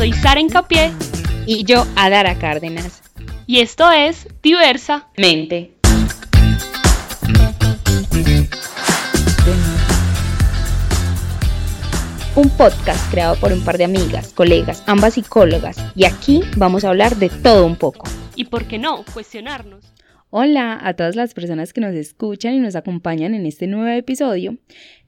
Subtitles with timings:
[0.00, 0.92] soy Sara Encapié
[1.44, 3.02] y yo Adara Cárdenas.
[3.46, 5.72] Y esto es Diversa Mente.
[12.34, 16.88] Un podcast creado por un par de amigas, colegas, ambas psicólogas, y aquí vamos a
[16.88, 18.08] hablar de todo un poco.
[18.36, 19.84] Y por qué no, cuestionarnos.
[20.30, 24.56] Hola a todas las personas que nos escuchan y nos acompañan en este nuevo episodio.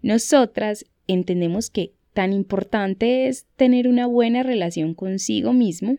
[0.03, 5.97] Nosotras entendemos que tan importante es tener una buena relación consigo mismo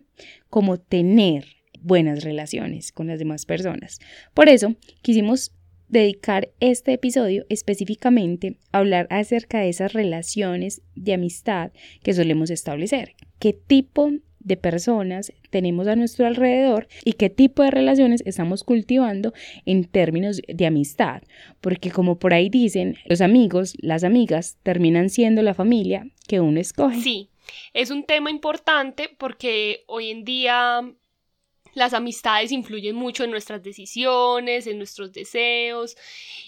[0.50, 1.46] como tener
[1.82, 4.00] buenas relaciones con las demás personas.
[4.34, 5.54] Por eso quisimos
[5.90, 11.72] dedicar este episodio específicamente a hablar acerca de esas relaciones de amistad
[12.02, 13.16] que solemos establecer.
[13.40, 14.12] ¿Qué tipo
[14.44, 19.34] de personas tenemos a nuestro alrededor y qué tipo de relaciones estamos cultivando
[19.66, 21.24] en términos de amistad.
[21.62, 26.60] Porque como por ahí dicen, los amigos, las amigas terminan siendo la familia que uno
[26.60, 27.00] escoge.
[27.02, 27.30] Sí,
[27.74, 30.82] es un tema importante porque hoy en día
[31.74, 35.98] las amistades influyen mucho en nuestras decisiones, en nuestros deseos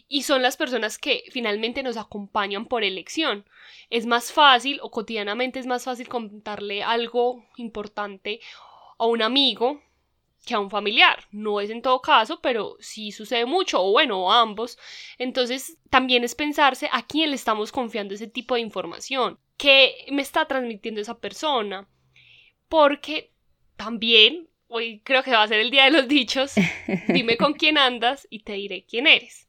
[0.07, 3.45] y son las personas que finalmente nos acompañan por elección.
[3.89, 8.39] Es más fácil o cotidianamente es más fácil contarle algo importante
[8.97, 9.81] a un amigo
[10.45, 11.25] que a un familiar.
[11.31, 14.77] No es en todo caso, pero sí sucede mucho, o bueno, ambos.
[15.17, 19.39] Entonces, también es pensarse a quién le estamos confiando ese tipo de información.
[19.57, 21.89] ¿Qué me está transmitiendo esa persona?
[22.67, 23.33] Porque
[23.75, 26.53] también hoy creo que va a ser el día de los dichos,
[27.07, 29.47] dime con quién andas y te diré quién eres.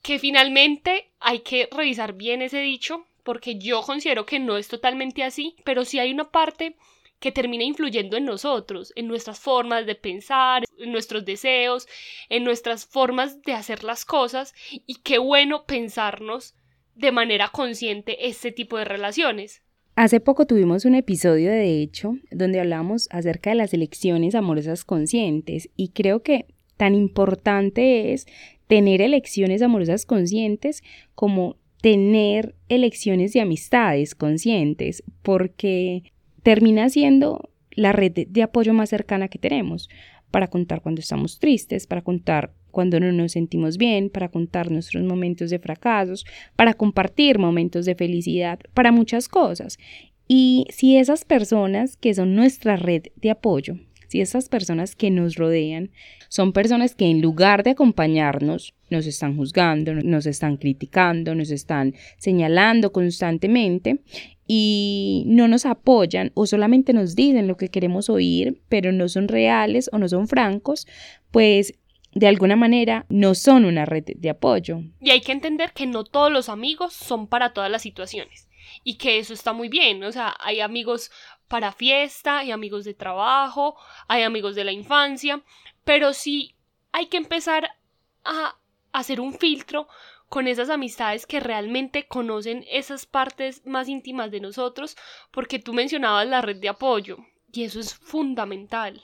[0.00, 5.24] Que finalmente hay que revisar bien ese dicho, porque yo considero que no es totalmente
[5.24, 6.76] así, pero sí hay una parte
[7.20, 11.86] que termina influyendo en nosotros, en nuestras formas de pensar, en nuestros deseos,
[12.30, 16.54] en nuestras formas de hacer las cosas, y qué bueno pensarnos
[16.94, 19.62] de manera consciente este tipo de relaciones.
[19.96, 25.70] Hace poco tuvimos un episodio de hecho donde hablamos acerca de las elecciones amorosas conscientes
[25.74, 26.44] y creo que
[26.76, 28.26] tan importante es
[28.66, 30.82] tener elecciones amorosas conscientes
[31.14, 36.12] como tener elecciones de amistades conscientes porque
[36.42, 39.88] termina siendo la red de apoyo más cercana que tenemos
[40.30, 45.02] para contar cuando estamos tristes, para contar cuando no nos sentimos bien, para contar nuestros
[45.02, 46.26] momentos de fracasos,
[46.56, 49.78] para compartir momentos de felicidad, para muchas cosas.
[50.28, 53.78] Y si esas personas que son nuestra red de apoyo,
[54.08, 55.90] si esas personas que nos rodean
[56.28, 61.94] son personas que en lugar de acompañarnos, nos están juzgando, nos están criticando, nos están
[62.18, 64.00] señalando constantemente
[64.46, 69.28] y no nos apoyan o solamente nos dicen lo que queremos oír, pero no son
[69.28, 70.86] reales o no son francos,
[71.30, 71.72] pues
[72.16, 74.78] de alguna manera no son una red de apoyo.
[75.02, 78.48] Y hay que entender que no todos los amigos son para todas las situaciones
[78.82, 81.10] y que eso está muy bien, o sea, hay amigos
[81.46, 83.76] para fiesta, hay amigos de trabajo,
[84.08, 85.42] hay amigos de la infancia,
[85.84, 86.54] pero sí
[86.90, 87.68] hay que empezar
[88.24, 88.56] a
[88.92, 89.86] hacer un filtro
[90.30, 94.96] con esas amistades que realmente conocen esas partes más íntimas de nosotros,
[95.30, 97.18] porque tú mencionabas la red de apoyo
[97.52, 99.02] y eso es fundamental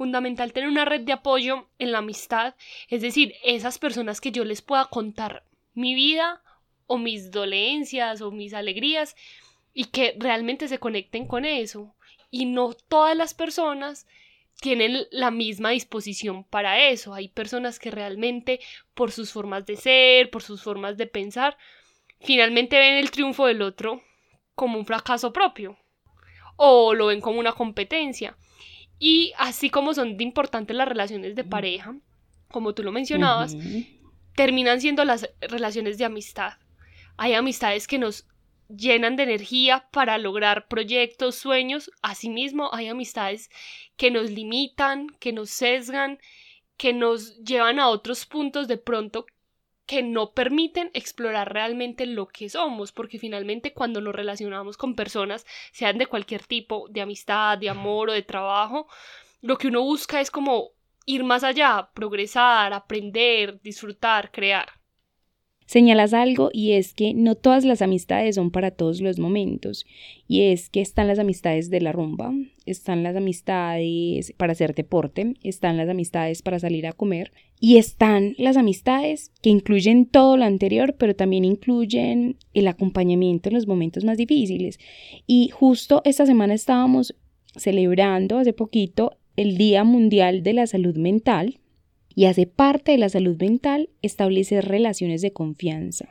[0.00, 2.54] fundamental tener una red de apoyo en la amistad,
[2.88, 5.44] es decir, esas personas que yo les pueda contar
[5.74, 6.42] mi vida
[6.86, 9.14] o mis dolencias o mis alegrías
[9.74, 11.94] y que realmente se conecten con eso.
[12.30, 14.06] Y no todas las personas
[14.62, 17.12] tienen la misma disposición para eso.
[17.12, 18.58] Hay personas que realmente
[18.94, 21.58] por sus formas de ser, por sus formas de pensar,
[22.20, 24.02] finalmente ven el triunfo del otro
[24.54, 25.76] como un fracaso propio
[26.56, 28.34] o lo ven como una competencia.
[29.00, 31.96] Y así como son de importantes las relaciones de pareja,
[32.52, 33.56] como tú lo mencionabas,
[34.36, 36.52] terminan siendo las relaciones de amistad.
[37.16, 38.26] Hay amistades que nos
[38.68, 41.90] llenan de energía para lograr proyectos, sueños.
[42.02, 43.50] Asimismo, hay amistades
[43.96, 46.18] que nos limitan, que nos sesgan,
[46.76, 49.24] que nos llevan a otros puntos de pronto
[49.90, 55.44] que no permiten explorar realmente lo que somos, porque finalmente cuando nos relacionamos con personas,
[55.72, 58.86] sean de cualquier tipo, de amistad, de amor o de trabajo,
[59.40, 60.68] lo que uno busca es como
[61.06, 64.79] ir más allá, progresar, aprender, disfrutar, crear
[65.70, 69.86] señalas algo y es que no todas las amistades son para todos los momentos.
[70.26, 72.34] Y es que están las amistades de la rumba,
[72.66, 77.30] están las amistades para hacer deporte, están las amistades para salir a comer
[77.60, 83.54] y están las amistades que incluyen todo lo anterior pero también incluyen el acompañamiento en
[83.54, 84.80] los momentos más difíciles.
[85.28, 87.14] Y justo esta semana estábamos
[87.54, 91.60] celebrando hace poquito el Día Mundial de la Salud Mental
[92.14, 96.08] y hace parte de la salud mental establecer relaciones de confianza.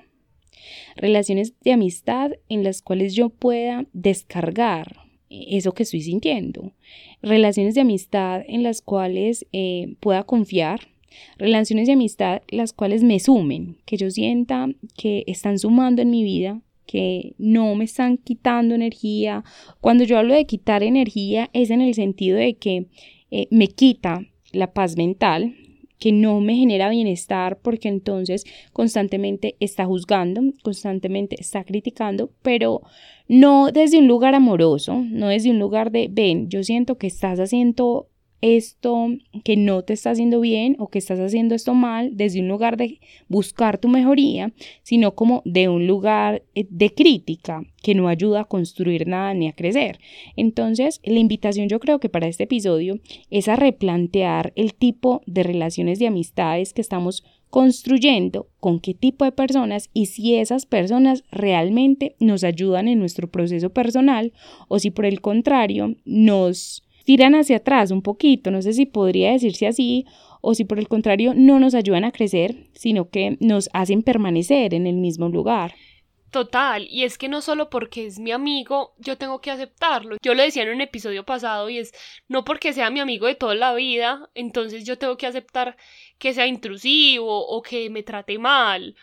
[0.96, 6.74] Relaciones de amistad en las cuales yo pueda descargar eso que estoy sintiendo.
[7.22, 10.90] Relaciones de amistad en las cuales eh, pueda confiar,
[11.38, 16.24] relaciones de amistad las cuales me sumen, que yo sienta que están sumando en mi
[16.24, 19.44] vida, que no me están quitando energía.
[19.80, 22.88] Cuando yo hablo de quitar energía es en el sentido de que
[23.31, 25.56] eh, me quita la paz mental,
[26.00, 32.81] que no me genera bienestar porque entonces constantemente está juzgando, constantemente está criticando, pero
[33.28, 37.40] no desde un lugar amoroso, no desde un lugar de, ven, yo siento que estás
[37.40, 38.07] haciendo
[38.41, 39.09] esto
[39.44, 42.77] que no te está haciendo bien o que estás haciendo esto mal desde un lugar
[42.77, 44.53] de buscar tu mejoría,
[44.83, 49.47] sino como de un lugar eh, de crítica que no ayuda a construir nada ni
[49.47, 50.00] a crecer.
[50.36, 53.00] Entonces, la invitación yo creo que para este episodio
[53.30, 59.25] es a replantear el tipo de relaciones de amistades que estamos construyendo con qué tipo
[59.25, 64.33] de personas y si esas personas realmente nos ayudan en nuestro proceso personal
[64.68, 69.31] o si por el contrario nos tiran hacia atrás un poquito, no sé si podría
[69.31, 70.06] decirse así,
[70.41, 74.75] o si por el contrario no nos ayudan a crecer, sino que nos hacen permanecer
[74.75, 75.73] en el mismo lugar.
[76.29, 80.17] Total, y es que no solo porque es mi amigo, yo tengo que aceptarlo.
[80.21, 81.94] Yo lo decía en un episodio pasado y es
[82.27, 85.77] no porque sea mi amigo de toda la vida, entonces yo tengo que aceptar
[86.19, 88.95] que sea intrusivo o que me trate mal.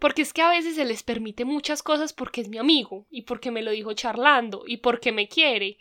[0.00, 3.22] Porque es que a veces se les permite muchas cosas porque es mi amigo y
[3.22, 5.78] porque me lo dijo charlando y porque me quiere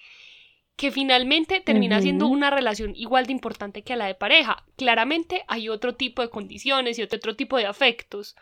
[0.76, 4.66] que finalmente termina siendo una relación igual de importante que la de pareja.
[4.76, 8.36] Claramente hay otro tipo de condiciones y otro tipo de afectos,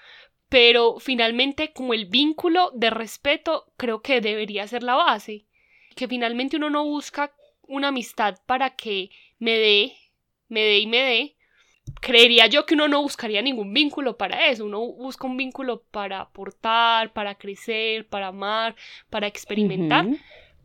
[0.48, 5.46] pero finalmente como el vínculo de respeto creo que debería ser la base,
[5.96, 7.34] que finalmente uno no busca
[7.64, 9.94] una amistad para que me dé,
[10.48, 11.36] me dé y me dé.
[12.00, 16.22] Creería yo que uno no buscaría ningún vínculo para eso, uno busca un vínculo para
[16.22, 18.76] aportar, para crecer, para amar,
[19.10, 20.08] para experimentar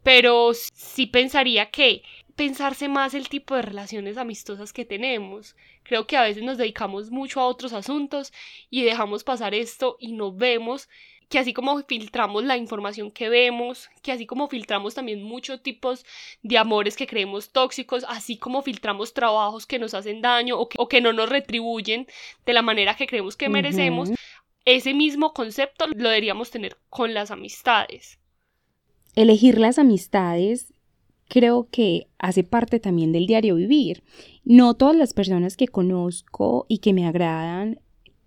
[0.07, 2.05] pero sí pensaría que
[2.37, 5.57] pensarse más el tipo de relaciones amistosas que tenemos.
[5.83, 8.33] Creo que a veces nos dedicamos mucho a otros asuntos
[8.71, 10.89] y dejamos pasar esto y no vemos
[11.29, 16.07] que así como filtramos la información que vemos, que así como filtramos también muchos tipos
[16.41, 21.01] de amores que creemos tóxicos, así como filtramos trabajos que nos hacen daño o que,
[21.01, 22.07] no nos retribuyen
[22.45, 24.11] de la manera que creemos que merecemos,
[24.65, 28.21] ese mismo concepto lo deberíamos tener con las amistades
[29.17, 30.73] elegir las amistades
[31.29, 34.05] creo que hace parte también del diario vivir.
[34.45, 37.81] No todas las personas que conozco y que me agradan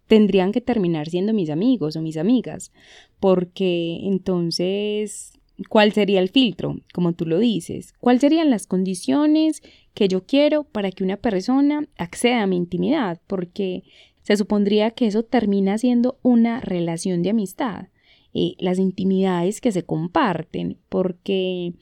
[0.07, 2.71] tendrían que terminar siendo mis amigos o mis amigas,
[3.19, 5.33] porque entonces,
[5.69, 6.80] ¿cuál sería el filtro?
[6.94, 9.62] Como tú lo dices, ¿cuáles serían las condiciones
[9.94, 13.21] que yo quiero para que una persona acceda a mi intimidad?
[13.27, 13.83] Porque
[14.24, 17.89] se supondría que eso termina siendo una relación de amistad.
[18.34, 21.74] Eh, las intimidades que se comparten, porque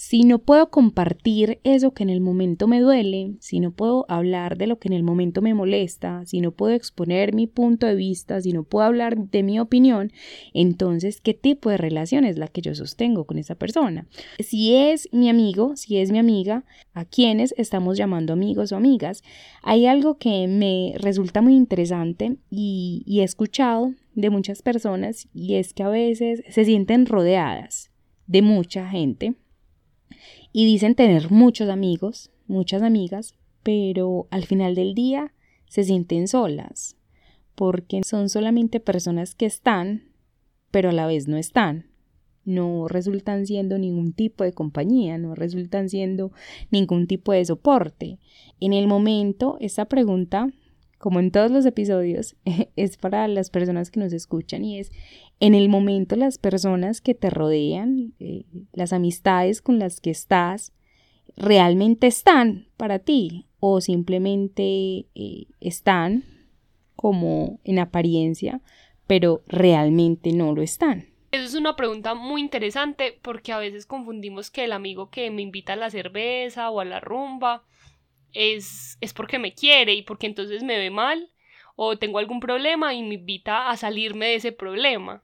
[0.00, 4.56] si no puedo compartir eso que en el momento me duele, si no puedo hablar
[4.56, 7.96] de lo que en el momento me molesta, si no puedo exponer mi punto de
[7.96, 10.10] vista, si no puedo hablar de mi opinión,
[10.54, 14.06] entonces, ¿qué tipo de relación es la que yo sostengo con esa persona?
[14.38, 16.64] Si es mi amigo, si es mi amiga,
[16.94, 19.22] ¿a quienes estamos llamando amigos o amigas?
[19.62, 25.56] Hay algo que me resulta muy interesante y, y he escuchado de muchas personas y
[25.56, 27.90] es que a veces se sienten rodeadas
[28.26, 29.34] de mucha gente
[30.52, 35.32] y dicen tener muchos amigos, muchas amigas, pero al final del día
[35.66, 36.96] se sienten solas
[37.60, 40.04] porque son solamente personas que están,
[40.70, 41.90] pero a la vez no están.
[42.46, 46.32] No resultan siendo ningún tipo de compañía, no resultan siendo
[46.70, 48.18] ningún tipo de soporte.
[48.60, 50.50] En el momento, esta pregunta
[51.00, 52.36] como en todos los episodios,
[52.76, 54.92] es para las personas que nos escuchan y es
[55.40, 60.74] en el momento las personas que te rodean, eh, las amistades con las que estás,
[61.36, 66.24] realmente están para ti o simplemente eh, están
[66.96, 68.60] como en apariencia,
[69.06, 71.06] pero realmente no lo están.
[71.32, 75.40] Eso es una pregunta muy interesante porque a veces confundimos que el amigo que me
[75.40, 77.64] invita a la cerveza o a la rumba
[78.32, 81.30] es, es porque me quiere y porque entonces me ve mal
[81.76, 85.22] o tengo algún problema y me invita a salirme de ese problema.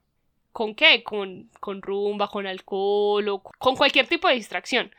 [0.52, 1.02] ¿Con qué?
[1.02, 4.94] Con, con rumba, con alcohol o con cualquier tipo de distracción.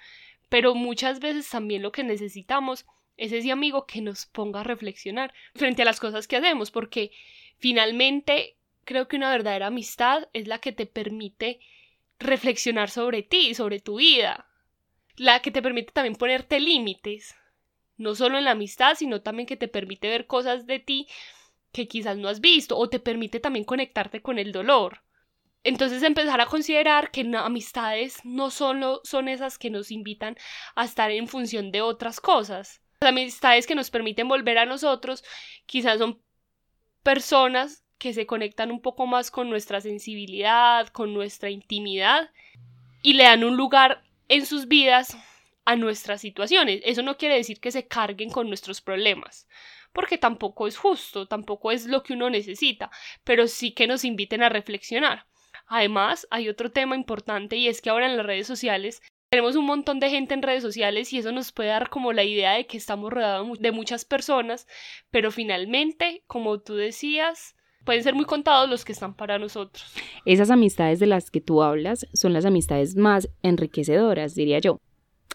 [0.50, 2.86] Pero muchas veces también lo que necesitamos
[3.18, 7.12] es ese amigo que nos ponga a reflexionar frente a las cosas que hacemos, porque
[7.58, 11.60] finalmente creo que una verdadera amistad es la que te permite
[12.20, 14.48] reflexionar sobre ti, sobre tu vida,
[15.16, 17.36] la que te permite también ponerte límites,
[17.98, 21.08] no solo en la amistad, sino también que te permite ver cosas de ti
[21.72, 25.02] que quizás no has visto o te permite también conectarte con el dolor.
[25.64, 30.38] Entonces empezar a considerar que amistades no solo son esas que nos invitan
[30.76, 32.82] a estar en función de otras cosas.
[33.02, 35.24] Las amistades que nos permiten volver a nosotros
[35.66, 36.22] quizás son
[37.04, 42.30] personas que se conectan un poco más con nuestra sensibilidad, con nuestra intimidad
[43.02, 45.18] y le dan un lugar en sus vidas
[45.68, 46.80] a nuestras situaciones.
[46.86, 49.50] Eso no quiere decir que se carguen con nuestros problemas,
[49.92, 52.90] porque tampoco es justo, tampoco es lo que uno necesita,
[53.26, 55.26] pero sí que nos inviten a reflexionar.
[55.68, 59.66] Además, hay otro tema importante y es que ahora en las redes sociales tenemos un
[59.66, 62.66] montón de gente en redes sociales y eso nos puede dar como la idea de
[62.66, 64.68] que estamos rodeados de muchas personas,
[65.12, 69.94] pero finalmente, como tú decías, pueden ser muy contados los que están para nosotros.
[70.24, 74.80] Esas amistades de las que tú hablas son las amistades más enriquecedoras, diría yo.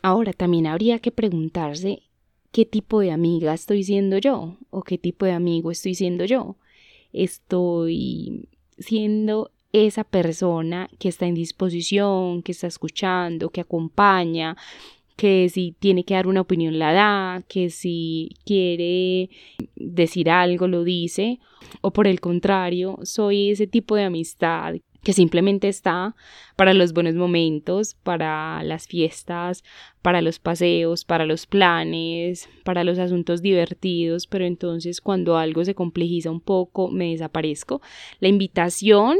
[0.02, 2.02] Ahora, también habría que preguntarse
[2.50, 6.56] qué tipo de amiga estoy siendo yo o qué tipo de amigo estoy siendo yo.
[7.12, 14.56] Estoy siendo esa persona que está en disposición, que está escuchando, que acompaña,
[15.16, 19.30] que si tiene que dar una opinión la da, que si quiere
[19.76, 21.38] decir algo lo dice,
[21.80, 26.14] o por el contrario, soy ese tipo de amistad que simplemente está
[26.56, 29.64] para los buenos momentos, para las fiestas,
[30.00, 35.74] para los paseos, para los planes, para los asuntos divertidos, pero entonces cuando algo se
[35.74, 37.82] complejiza un poco me desaparezco.
[38.20, 39.18] La invitación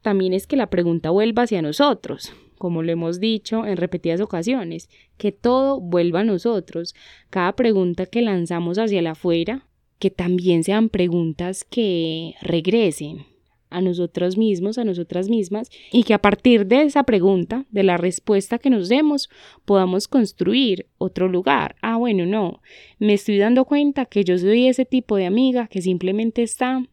[0.00, 4.88] también es que la pregunta vuelva hacia nosotros, como lo hemos dicho en repetidas ocasiones,
[5.18, 6.94] que todo vuelva a nosotros.
[7.28, 9.66] Cada pregunta que lanzamos hacia la afuera,
[9.98, 13.26] que también sean preguntas que regresen
[13.70, 17.96] a nosotros mismos, a nosotras mismas, y que a partir de esa pregunta, de la
[17.96, 19.28] respuesta que nos demos,
[19.64, 21.76] podamos construir otro lugar.
[21.82, 22.60] Ah, bueno, no,
[22.98, 26.84] me estoy dando cuenta que yo soy ese tipo de amiga que simplemente está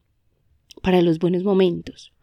[0.82, 2.14] para los buenos momentos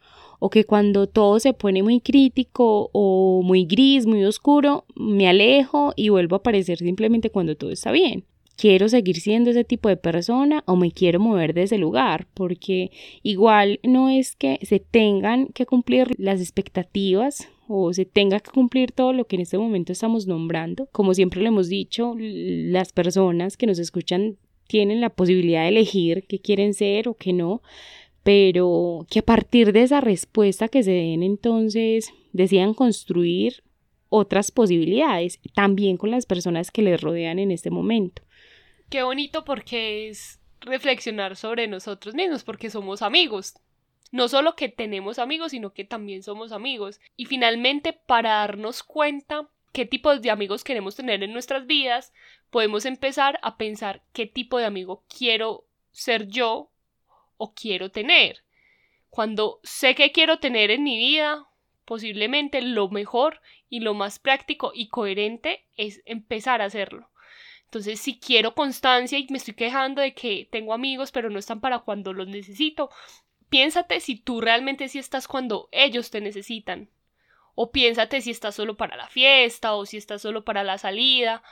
[0.44, 5.92] o que cuando todo se pone muy crítico o muy gris, muy oscuro, me alejo
[5.94, 8.24] y vuelvo a aparecer simplemente cuando todo está bien.
[8.56, 12.90] Quiero seguir siendo ese tipo de persona o me quiero mover de ese lugar, porque
[13.22, 18.92] igual no es que se tengan que cumplir las expectativas o se tenga que cumplir
[18.92, 20.88] todo lo que en este momento estamos nombrando.
[20.92, 24.36] Como siempre lo hemos dicho, las personas que nos escuchan
[24.68, 27.62] tienen la posibilidad de elegir qué quieren ser o qué no,
[28.22, 33.62] pero que a partir de esa respuesta que se den entonces decían construir
[34.08, 38.22] otras posibilidades, también con las personas que les rodean en este momento.
[38.92, 43.54] Qué bonito porque es reflexionar sobre nosotros mismos, porque somos amigos.
[44.10, 47.00] No solo que tenemos amigos, sino que también somos amigos.
[47.16, 52.12] Y finalmente, para darnos cuenta qué tipos de amigos queremos tener en nuestras vidas,
[52.50, 56.70] podemos empezar a pensar qué tipo de amigo quiero ser yo
[57.38, 58.44] o quiero tener.
[59.08, 61.48] Cuando sé que quiero tener en mi vida,
[61.86, 67.08] posiblemente lo mejor y lo más práctico y coherente es empezar a hacerlo.
[67.72, 71.62] Entonces, si quiero constancia y me estoy quejando de que tengo amigos pero no están
[71.62, 72.90] para cuando los necesito,
[73.48, 76.90] piénsate si tú realmente sí estás cuando ellos te necesitan.
[77.54, 81.42] O piénsate si estás solo para la fiesta o si estás solo para la salida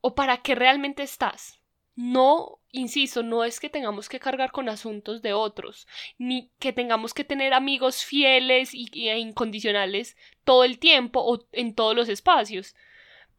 [0.00, 1.60] o para qué realmente estás.
[1.94, 5.86] No, insisto, no es que tengamos que cargar con asuntos de otros,
[6.16, 11.94] ni que tengamos que tener amigos fieles e incondicionales todo el tiempo o en todos
[11.94, 12.74] los espacios,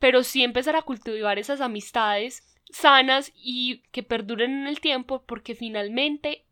[0.01, 5.53] pero sí empezar a cultivar esas amistades sanas y que perduren en el tiempo porque
[5.53, 6.43] finalmente,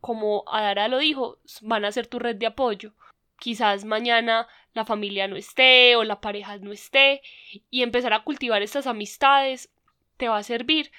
[0.00, 2.94] como Adara lo dijo, van a ser tu red de apoyo.
[3.38, 7.22] Quizás mañana la familia no esté o la pareja no esté
[7.70, 9.72] y empezar a cultivar estas amistades
[10.16, 10.90] te va a servir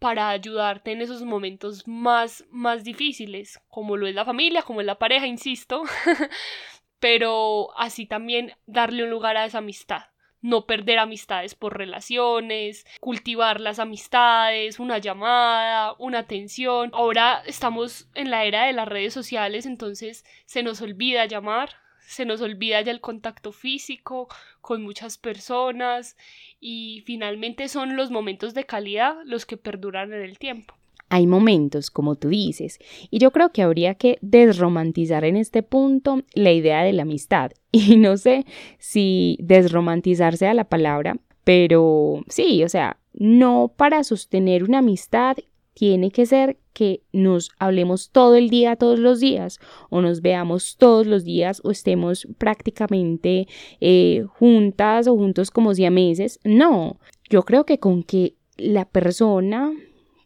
[0.00, 4.86] para ayudarte en esos momentos más, más difíciles, como lo es la familia, como es
[4.86, 5.84] la pareja, insisto,
[6.98, 10.11] pero así también darle un lugar a esa amistad.
[10.42, 16.90] No perder amistades por relaciones, cultivar las amistades, una llamada, una atención.
[16.92, 21.70] Ahora estamos en la era de las redes sociales, entonces se nos olvida llamar,
[22.00, 24.28] se nos olvida ya el contacto físico
[24.60, 26.16] con muchas personas
[26.60, 30.74] y finalmente son los momentos de calidad los que perduran en el tiempo.
[31.14, 32.78] Hay momentos, como tú dices,
[33.10, 37.52] y yo creo que habría que desromantizar en este punto la idea de la amistad.
[37.70, 38.46] Y no sé
[38.78, 45.36] si desromantizar sea la palabra, pero sí, o sea, no para sostener una amistad
[45.74, 49.58] tiene que ser que nos hablemos todo el día, todos los días,
[49.90, 53.48] o nos veamos todos los días, o estemos prácticamente
[53.80, 56.40] eh, juntas o juntos como si a meses.
[56.42, 59.72] No, yo creo que con que la persona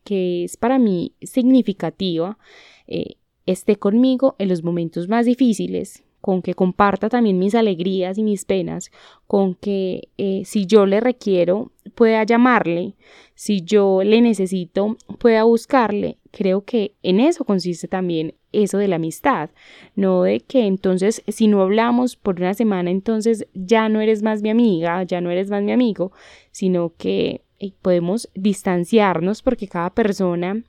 [0.07, 2.39] que es para mí significativa
[2.87, 8.23] eh, esté conmigo en los momentos más difíciles, con que comparta también mis alegrías y
[8.23, 8.91] mis penas,
[9.27, 12.95] con que eh, si yo le requiero pueda llamarle,
[13.35, 16.19] si yo le necesito pueda buscarle.
[16.31, 19.51] Creo que en eso consiste también eso de la amistad,
[19.97, 24.43] no de que entonces si no hablamos por una semana entonces ya no eres más
[24.43, 26.13] mi amiga, ya no eres más mi amigo,
[26.53, 27.46] sino que
[27.83, 30.63] podemos distanciarnos porque cada persona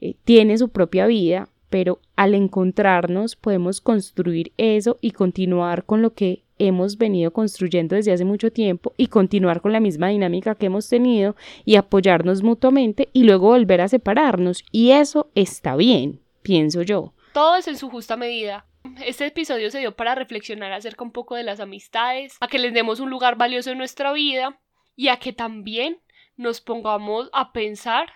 [0.00, 6.14] eh, tiene su propia vida, pero al encontrarnos podemos construir eso y continuar con lo
[6.14, 10.66] que hemos venido construyendo desde hace mucho tiempo y continuar con la misma dinámica que
[10.66, 14.64] hemos tenido y apoyarnos mutuamente y luego volver a separarnos.
[14.70, 17.12] Y eso está bien, pienso yo.
[17.32, 18.66] Todo es en su justa medida.
[19.04, 22.74] Este episodio se dio para reflexionar acerca un poco de las amistades, a que les
[22.74, 24.60] demos un lugar valioso en nuestra vida
[24.94, 25.98] y a que también
[26.36, 28.12] nos pongamos a pensar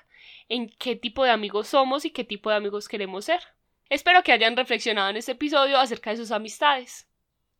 [0.49, 3.41] en qué tipo de amigos somos y qué tipo de amigos queremos ser.
[3.89, 7.09] Espero que hayan reflexionado en este episodio acerca de sus amistades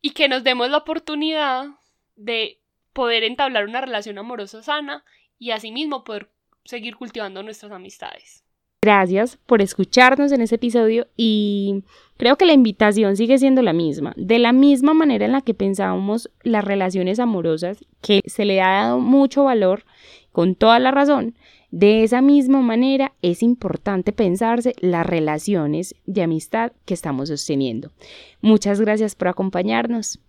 [0.01, 1.67] y que nos demos la oportunidad
[2.15, 2.61] de
[2.93, 5.03] poder entablar una relación amorosa sana
[5.37, 6.31] y asimismo poder
[6.65, 8.43] seguir cultivando nuestras amistades.
[8.81, 11.83] Gracias por escucharnos en este episodio y
[12.15, 14.13] creo que la invitación sigue siendo la misma.
[14.15, 18.83] De la misma manera en la que pensábamos las relaciones amorosas, que se le ha
[18.83, 19.83] dado mucho valor
[20.31, 21.35] con toda la razón,
[21.71, 27.91] de esa misma manera es importante pensarse las relaciones de amistad que estamos sosteniendo.
[28.39, 30.19] Muchas gracias por acompañarnos.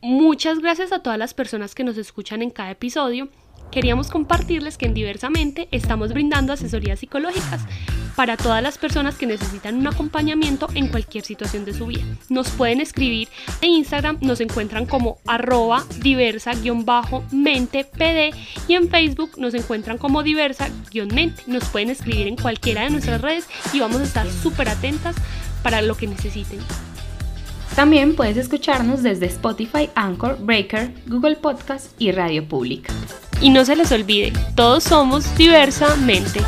[0.00, 3.30] Muchas gracias a todas las personas que nos escuchan en cada episodio
[3.70, 7.62] queríamos compartirles que en Diversamente estamos brindando asesorías psicológicas
[8.16, 12.02] para todas las personas que necesitan un acompañamiento en cualquier situación de su vida.
[12.30, 13.28] Nos pueden escribir
[13.60, 18.30] en Instagram, nos encuentran como arroba diversa-mente-pd
[18.66, 21.42] y en Facebook nos encuentran como diversa-mente.
[21.46, 25.14] Nos pueden escribir en cualquiera de nuestras redes y vamos a estar súper atentas
[25.62, 26.60] para lo que necesiten.
[27.74, 32.94] También puedes escucharnos desde Spotify, Anchor, Breaker, Google Podcast y Radio Pública.
[33.40, 36.40] Y no se les olvide, todos somos diversamente.